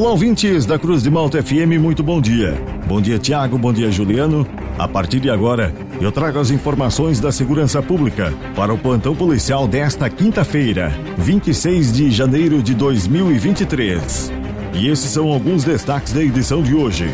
Olá, 0.00 0.12
ouvintes 0.12 0.64
da 0.64 0.78
Cruz 0.78 1.02
de 1.02 1.10
Malta 1.10 1.42
FM, 1.42 1.78
muito 1.78 2.02
bom 2.02 2.22
dia. 2.22 2.54
Bom 2.86 3.02
dia, 3.02 3.18
Tiago, 3.18 3.58
bom 3.58 3.70
dia, 3.70 3.92
Juliano. 3.92 4.46
A 4.78 4.88
partir 4.88 5.20
de 5.20 5.28
agora, 5.28 5.74
eu 6.00 6.10
trago 6.10 6.38
as 6.38 6.50
informações 6.50 7.20
da 7.20 7.30
segurança 7.30 7.82
pública 7.82 8.32
para 8.56 8.72
o 8.72 8.78
plantão 8.78 9.14
policial 9.14 9.68
desta 9.68 10.08
quinta-feira, 10.08 10.90
26 11.18 11.92
de 11.92 12.10
janeiro 12.10 12.62
de 12.62 12.74
2023. 12.74 14.32
E 14.72 14.88
esses 14.88 15.10
são 15.10 15.30
alguns 15.30 15.64
destaques 15.64 16.14
da 16.14 16.22
edição 16.22 16.62
de 16.62 16.74
hoje. 16.74 17.12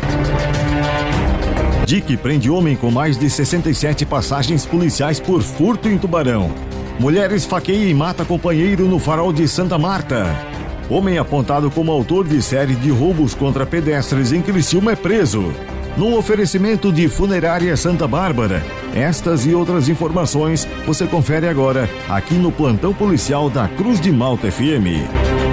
DIC 1.85 2.15
prende 2.15 2.49
homem 2.49 2.77
com 2.77 2.89
mais 2.89 3.17
de 3.17 3.29
67 3.29 4.05
passagens 4.05 4.65
policiais 4.65 5.19
por 5.19 5.41
furto 5.41 5.89
em 5.89 5.97
Tubarão. 5.97 6.49
Mulher 7.01 7.33
esfaqueia 7.33 7.89
e 7.89 7.93
mata 7.93 8.23
companheiro 8.23 8.87
no 8.87 8.97
farol 8.97 9.33
de 9.33 9.45
Santa 9.45 9.77
Marta. 9.77 10.56
Homem 10.89 11.17
apontado 11.17 11.69
como 11.69 11.91
autor 11.91 12.25
de 12.25 12.41
série 12.41 12.73
de 12.73 12.89
roubos 12.89 13.33
contra 13.33 13.65
pedestres 13.65 14.31
em 14.31 14.41
Criciúma 14.41 14.93
é 14.93 14.95
preso. 14.95 15.53
Num 15.97 16.15
oferecimento 16.15 16.93
de 16.93 17.09
Funerária 17.09 17.75
Santa 17.75 18.07
Bárbara. 18.07 18.63
Estas 18.95 19.45
e 19.45 19.53
outras 19.53 19.89
informações 19.89 20.65
você 20.85 21.05
confere 21.05 21.47
agora 21.47 21.89
aqui 22.07 22.35
no 22.35 22.51
plantão 22.51 22.93
policial 22.93 23.49
da 23.49 23.67
Cruz 23.67 23.99
de 23.99 24.11
Malta 24.13 24.49
FM. 24.49 25.46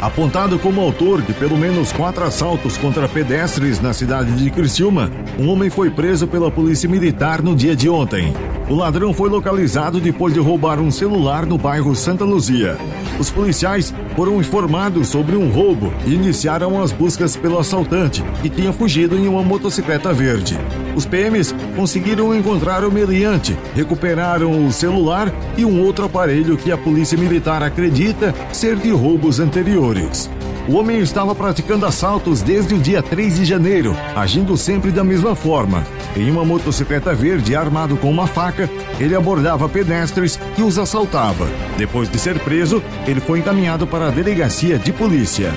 Apontado 0.00 0.58
como 0.58 0.80
autor 0.80 1.20
de 1.20 1.34
pelo 1.34 1.58
menos 1.58 1.92
quatro 1.92 2.24
assaltos 2.24 2.78
contra 2.78 3.06
pedestres 3.06 3.80
na 3.80 3.92
cidade 3.92 4.32
de 4.32 4.50
Criciúma, 4.50 5.10
um 5.38 5.46
homem 5.50 5.68
foi 5.68 5.90
preso 5.90 6.26
pela 6.26 6.50
Polícia 6.50 6.88
Militar 6.88 7.42
no 7.42 7.54
dia 7.54 7.76
de 7.76 7.86
ontem. 7.86 8.32
O 8.70 8.74
ladrão 8.74 9.12
foi 9.12 9.28
localizado 9.28 10.00
depois 10.00 10.32
de 10.32 10.40
roubar 10.40 10.80
um 10.80 10.90
celular 10.90 11.44
no 11.44 11.58
bairro 11.58 11.94
Santa 11.94 12.24
Luzia. 12.24 12.78
Os 13.18 13.30
policiais 13.30 13.92
foram 14.16 14.40
informados 14.40 15.08
sobre 15.08 15.36
um 15.36 15.50
roubo 15.50 15.92
e 16.06 16.14
iniciaram 16.14 16.80
as 16.80 16.92
buscas 16.92 17.36
pelo 17.36 17.58
assaltante, 17.58 18.22
que 18.40 18.48
tinha 18.48 18.72
fugido 18.72 19.16
em 19.16 19.28
uma 19.28 19.42
motocicleta 19.42 20.14
verde. 20.14 20.56
Os 20.94 21.06
PMs 21.06 21.54
conseguiram 21.76 22.34
encontrar 22.34 22.84
o 22.84 22.90
meliante, 22.90 23.56
recuperaram 23.74 24.66
o 24.66 24.72
celular 24.72 25.32
e 25.56 25.64
um 25.64 25.82
outro 25.82 26.04
aparelho 26.06 26.56
que 26.56 26.72
a 26.72 26.78
Polícia 26.78 27.16
Militar 27.16 27.62
acredita 27.62 28.34
ser 28.52 28.76
de 28.76 28.90
roubos 28.90 29.40
anteriores. 29.40 30.30
O 30.68 30.74
homem 30.74 31.00
estava 31.00 31.34
praticando 31.34 31.86
assaltos 31.86 32.42
desde 32.42 32.74
o 32.74 32.78
dia 32.78 33.02
3 33.02 33.36
de 33.36 33.44
janeiro, 33.44 33.96
agindo 34.14 34.56
sempre 34.56 34.90
da 34.90 35.02
mesma 35.02 35.34
forma. 35.34 35.84
Em 36.16 36.30
uma 36.30 36.44
motocicleta 36.44 37.14
verde 37.14 37.56
armado 37.56 37.96
com 37.96 38.10
uma 38.10 38.26
faca, 38.26 38.68
ele 38.98 39.16
abordava 39.16 39.68
pedestres 39.68 40.38
e 40.56 40.62
os 40.62 40.78
assaltava. 40.78 41.48
Depois 41.76 42.08
de 42.08 42.18
ser 42.18 42.38
preso, 42.38 42.82
ele 43.06 43.20
foi 43.20 43.40
encaminhado 43.40 43.86
para 43.86 44.08
a 44.08 44.10
delegacia 44.10 44.78
de 44.78 44.92
polícia. 44.92 45.52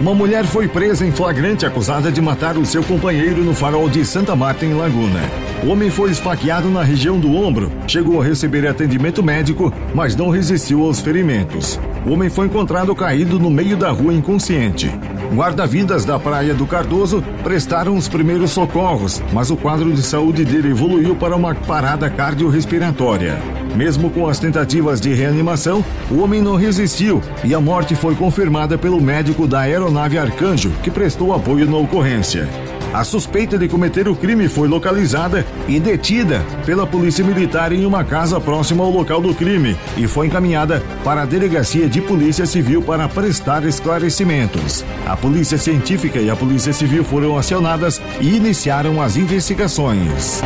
Uma 0.00 0.14
mulher 0.14 0.44
foi 0.44 0.66
presa 0.66 1.06
em 1.06 1.12
flagrante 1.12 1.66
acusada 1.66 2.10
de 2.10 2.20
matar 2.20 2.56
o 2.56 2.64
seu 2.64 2.82
companheiro 2.82 3.44
no 3.44 3.54
farol 3.54 3.88
de 3.88 4.04
Santa 4.04 4.34
Marta, 4.34 4.64
em 4.64 4.74
Laguna. 4.74 5.20
O 5.62 5.68
homem 5.68 5.90
foi 5.90 6.10
esfaqueado 6.10 6.68
na 6.70 6.82
região 6.82 7.20
do 7.20 7.32
ombro, 7.34 7.70
chegou 7.86 8.20
a 8.20 8.24
receber 8.24 8.66
atendimento 8.66 9.22
médico, 9.22 9.72
mas 9.94 10.16
não 10.16 10.28
resistiu 10.30 10.82
aos 10.82 11.00
ferimentos. 11.00 11.78
O 12.04 12.12
homem 12.12 12.28
foi 12.28 12.46
encontrado 12.46 12.94
caído 12.94 13.38
no 13.38 13.48
meio 13.48 13.76
da 13.76 13.90
rua 13.90 14.12
inconsciente. 14.12 14.90
Guarda-vidas 15.32 16.04
da 16.04 16.18
Praia 16.18 16.52
do 16.52 16.66
Cardoso 16.66 17.22
prestaram 17.44 17.96
os 17.96 18.08
primeiros 18.08 18.50
socorros, 18.50 19.22
mas 19.32 19.50
o 19.50 19.56
quadro 19.56 19.92
de 19.92 20.02
saúde 20.02 20.44
dele 20.44 20.70
evoluiu 20.70 21.14
para 21.14 21.36
uma 21.36 21.54
parada 21.54 22.10
cardiorrespiratória. 22.10 23.38
Mesmo 23.76 24.10
com 24.10 24.28
as 24.28 24.38
tentativas 24.38 25.00
de 25.00 25.14
reanimação, 25.14 25.84
o 26.10 26.18
homem 26.18 26.42
não 26.42 26.56
resistiu 26.56 27.22
e 27.44 27.54
a 27.54 27.60
morte 27.60 27.94
foi 27.94 28.16
confirmada 28.16 28.76
pelo 28.76 29.00
médico 29.00 29.46
da 29.46 29.60
aeronave 29.60 30.18
Arcanjo, 30.18 30.72
que 30.82 30.90
prestou 30.90 31.32
apoio 31.32 31.70
na 31.70 31.76
ocorrência. 31.76 32.48
A 32.92 33.04
suspeita 33.04 33.56
de 33.56 33.68
cometer 33.68 34.06
o 34.06 34.14
crime 34.14 34.48
foi 34.48 34.68
localizada 34.68 35.46
e 35.66 35.80
detida 35.80 36.44
pela 36.66 36.86
Polícia 36.86 37.24
Militar 37.24 37.72
em 37.72 37.86
uma 37.86 38.04
casa 38.04 38.38
próxima 38.38 38.84
ao 38.84 38.90
local 38.90 39.18
do 39.22 39.34
crime 39.34 39.74
e 39.96 40.06
foi 40.06 40.26
encaminhada 40.26 40.82
para 41.02 41.22
a 41.22 41.24
Delegacia 41.24 41.88
de 41.88 42.02
Polícia 42.02 42.44
Civil 42.44 42.82
para 42.82 43.08
prestar 43.08 43.64
esclarecimentos. 43.64 44.84
A 45.06 45.16
Polícia 45.16 45.56
Científica 45.56 46.20
e 46.20 46.28
a 46.28 46.36
Polícia 46.36 46.72
Civil 46.74 47.02
foram 47.02 47.38
acionadas 47.38 47.98
e 48.20 48.36
iniciaram 48.36 49.00
as 49.00 49.16
investigações. 49.16 50.42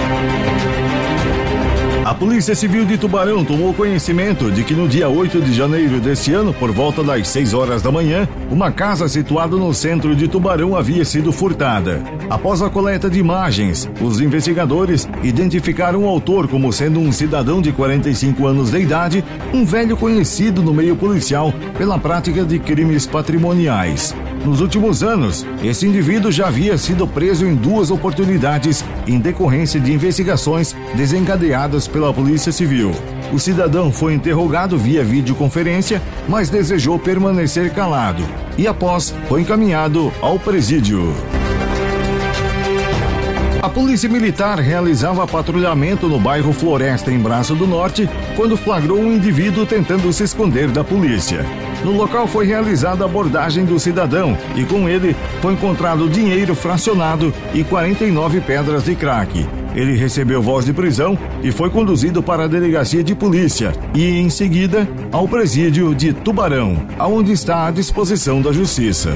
A 2.07 2.15
Polícia 2.15 2.55
Civil 2.55 2.85
de 2.85 2.97
Tubarão 2.97 3.45
tomou 3.45 3.75
conhecimento 3.75 4.49
de 4.49 4.63
que 4.63 4.75
no 4.75 4.87
dia 4.87 5.09
8 5.09 5.41
de 5.41 5.53
janeiro 5.53 5.99
deste 5.99 6.33
ano, 6.33 6.55
por 6.55 6.71
volta 6.71 7.03
das 7.03 7.27
6 7.27 7.53
horas 7.53 7.83
da 7.83 7.91
manhã, 7.91 8.29
uma 8.49 8.71
casa 8.71 9.09
situada 9.09 9.57
no 9.57 9.75
centro 9.75 10.15
de 10.15 10.29
Tubarão 10.29 10.77
havia 10.77 11.05
sido 11.05 11.33
furtada. 11.33 12.05
Após 12.31 12.63
a 12.63 12.71
coleta 12.71 13.11
de 13.11 13.19
imagens, 13.19 13.91
os 14.01 14.21
investigadores 14.21 15.09
identificaram 15.25 16.05
o 16.05 16.09
autor 16.09 16.47
como 16.47 16.73
sendo 16.73 17.01
um 17.01 17.11
cidadão 17.11 17.61
de 17.61 17.73
45 17.73 18.47
anos 18.47 18.71
de 18.71 18.79
idade, 18.79 19.25
um 19.53 19.65
velho 19.65 19.97
conhecido 19.97 20.63
no 20.63 20.73
meio 20.73 20.95
policial 20.95 21.53
pela 21.77 21.99
prática 21.99 22.45
de 22.45 22.61
crimes 22.61 23.05
patrimoniais. 23.05 24.15
Nos 24.45 24.61
últimos 24.61 25.03
anos, 25.03 25.45
esse 25.61 25.89
indivíduo 25.89 26.31
já 26.31 26.47
havia 26.47 26.79
sido 26.79 27.05
preso 27.05 27.45
em 27.45 27.57
duas 27.57 27.91
oportunidades 27.91 28.85
em 29.05 29.19
decorrência 29.19 29.81
de 29.81 29.93
investigações 29.93 30.73
desencadeadas 30.95 31.89
pela 31.97 32.13
Polícia 32.13 32.53
Civil. 32.53 32.93
O 33.33 33.39
cidadão 33.39 33.91
foi 33.91 34.13
interrogado 34.13 34.77
via 34.77 35.03
videoconferência, 35.03 36.03
mas 36.29 36.51
desejou 36.51 36.99
permanecer 36.99 37.73
calado 37.73 38.23
e, 38.59 38.69
após, 38.69 39.15
foi 39.31 39.41
encaminhado 39.41 40.13
ao 40.21 40.39
presídio. 40.39 41.15
A 43.63 43.69
Polícia 43.71 44.11
Militar 44.11 44.59
realizava 44.59 45.27
patrulhamento 45.27 46.07
no 46.07 46.21
bairro 46.21 46.53
Floresta, 46.53 47.11
em 47.11 47.19
Braço 47.19 47.55
do 47.55 47.67
Norte, 47.67 48.07
quando 48.37 48.59
flagrou 48.59 48.99
um 48.99 49.15
indivíduo 49.15 49.65
tentando 49.65 50.13
se 50.13 50.23
esconder 50.23 50.71
da 50.71 50.85
polícia. 50.85 51.47
No 51.85 51.93
local 51.93 52.27
foi 52.27 52.47
realizada 52.47 53.05
a 53.05 53.07
abordagem 53.07 53.65
do 53.65 53.79
cidadão 53.79 54.37
e 54.55 54.65
com 54.65 54.89
ele 54.89 55.15
foi 55.41 55.53
encontrado 55.53 56.09
dinheiro 56.09 56.55
fracionado 56.55 57.33
e 57.55 57.63
49 57.63 58.41
pedras 58.41 58.85
de 58.85 58.95
crack. 58.95 59.47
Ele 59.75 59.95
recebeu 59.95 60.41
voz 60.41 60.65
de 60.65 60.73
prisão 60.73 61.19
e 61.43 61.53
foi 61.53 61.69
conduzido 61.69 62.23
para 62.23 62.45
a 62.45 62.49
delegacia 62.49 63.05
de 63.05 63.15
polícia 63.15 63.73
e, 63.95 64.05
em 64.05 64.31
seguida, 64.31 64.89
ao 65.13 65.29
presídio 65.29 65.95
de 65.95 66.15
Tubarão, 66.15 66.87
aonde 66.99 67.33
está 67.33 67.67
à 67.67 67.71
disposição 67.71 68.41
da 68.41 68.53
justiça. 68.53 69.13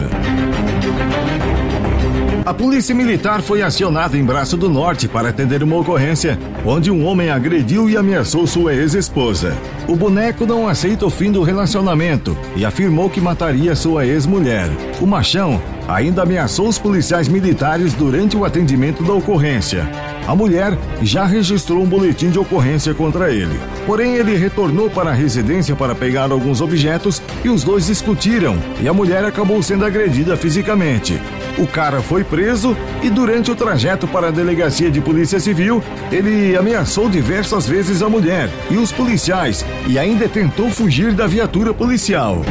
A 2.51 2.53
polícia 2.53 2.93
militar 2.93 3.43
foi 3.43 3.63
acionada 3.63 4.19
em 4.19 4.25
Braço 4.25 4.57
do 4.57 4.69
Norte 4.69 5.07
para 5.07 5.29
atender 5.29 5.63
uma 5.63 5.77
ocorrência 5.77 6.37
onde 6.67 6.91
um 6.91 7.07
homem 7.07 7.31
agrediu 7.31 7.89
e 7.89 7.97
ameaçou 7.97 8.45
sua 8.45 8.75
ex-esposa. 8.75 9.57
O 9.87 9.95
boneco 9.95 10.45
não 10.45 10.67
aceita 10.67 11.07
o 11.07 11.11
fim 11.11 11.31
do 11.31 11.45
relacionamento 11.45 12.37
e 12.57 12.65
afirmou 12.65 13.09
que 13.09 13.21
mataria 13.21 13.77
sua 13.77 14.05
ex-mulher. 14.05 14.69
O 15.01 15.07
machão 15.07 15.63
ainda 15.95 16.23
ameaçou 16.23 16.69
os 16.69 16.79
policiais 16.79 17.29
militares 17.29 17.93
durante 17.95 18.37
o 18.37 18.45
atendimento 18.45 19.03
da 19.03 19.13
ocorrência. 19.13 19.89
A 20.27 20.35
mulher 20.35 20.79
já 21.03 21.25
registrou 21.25 21.83
um 21.83 21.87
boletim 21.87 22.31
de 22.31 22.39
ocorrência 22.39 22.95
contra 22.95 23.33
ele. 23.33 23.59
Porém, 23.87 24.15
ele 24.15 24.37
retornou 24.37 24.89
para 24.89 25.11
a 25.11 25.15
residência 25.15 25.75
para 25.75 25.95
pegar 25.95 26.31
alguns 26.31 26.61
objetos 26.61 27.21
e 27.43 27.49
os 27.49 27.65
dois 27.65 27.87
discutiram, 27.87 28.57
e 28.81 28.87
a 28.87 28.93
mulher 28.93 29.25
acabou 29.25 29.63
sendo 29.63 29.85
agredida 29.85 30.37
fisicamente. 30.37 31.21
O 31.59 31.67
cara 31.67 32.01
foi 32.01 32.23
preso 32.23 32.77
e, 33.03 33.11
durante 33.11 33.51
o 33.51 33.57
trajeto 33.57 34.07
para 34.07 34.29
a 34.29 34.31
delegacia 34.31 34.91
de 34.91 35.01
polícia 35.01 35.41
civil, 35.41 35.83
ele 36.13 36.57
ameaçou 36.57 37.09
diversas 37.09 37.67
vezes 37.67 38.03
a 38.03 38.09
mulher 38.09 38.49
e 38.71 38.77
os 38.77 38.93
policiais 38.93 39.65
e 39.89 39.99
ainda 39.99 40.29
tentou 40.29 40.71
fugir 40.71 41.13
da 41.13 41.27
viatura 41.27 41.75
policial 41.75 42.43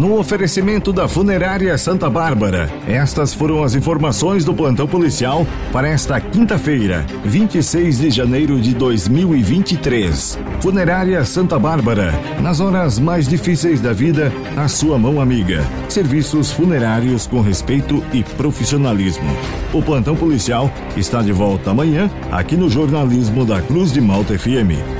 no 0.00 0.18
oferecimento 0.18 0.94
da 0.94 1.06
Funerária 1.06 1.76
Santa 1.76 2.08
Bárbara. 2.08 2.70
Estas 2.88 3.34
foram 3.34 3.62
as 3.62 3.74
informações 3.74 4.46
do 4.46 4.54
plantão 4.54 4.88
policial 4.88 5.46
para 5.70 5.88
esta 5.88 6.18
quinta-feira, 6.18 7.04
26 7.22 7.98
de 7.98 8.10
janeiro 8.10 8.58
de 8.58 8.74
2023. 8.74 10.38
Funerária 10.62 11.22
Santa 11.26 11.58
Bárbara, 11.58 12.18
nas 12.40 12.60
horas 12.60 12.98
mais 12.98 13.28
difíceis 13.28 13.78
da 13.78 13.92
vida, 13.92 14.32
a 14.56 14.68
sua 14.68 14.98
mão 14.98 15.20
amiga. 15.20 15.62
Serviços 15.86 16.50
funerários 16.50 17.26
com 17.26 17.42
respeito 17.42 18.02
e 18.10 18.24
profissionalismo. 18.24 19.36
O 19.70 19.82
plantão 19.82 20.16
policial 20.16 20.72
está 20.96 21.20
de 21.20 21.30
volta 21.30 21.72
amanhã 21.72 22.10
aqui 22.32 22.56
no 22.56 22.70
jornalismo 22.70 23.44
da 23.44 23.60
Cruz 23.60 23.92
de 23.92 24.00
Malta 24.00 24.38
FM. 24.38 24.99